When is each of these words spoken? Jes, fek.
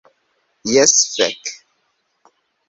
Jes, 0.75 0.93
fek. 1.17 1.53